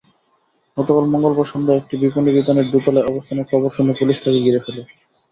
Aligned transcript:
গতকাল 0.77 1.05
মঙ্গলবার 1.05 1.51
সন্ধ্যায় 1.51 1.79
একটি 1.79 1.95
বিপণিবিতানের 1.97 2.67
দোতলায় 2.71 3.07
অবস্থানের 3.07 3.49
খবর 3.49 3.69
শুনে 3.69 3.93
পুলিশ 3.99 4.17
তাঁকে 4.19 4.39
ঘিরে 4.39 4.59
ফেলে। 4.65 4.81